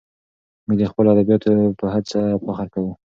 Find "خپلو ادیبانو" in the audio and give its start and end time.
0.91-1.77